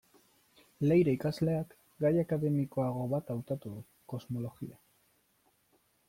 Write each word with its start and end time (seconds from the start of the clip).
Leire 0.91 1.13
ikasleak, 1.17 1.73
gai 2.05 2.11
akademikoago 2.21 3.05
bat 3.11 3.29
hautatu 3.33 3.73
du: 3.75 3.83
kosmologia. 4.15 4.79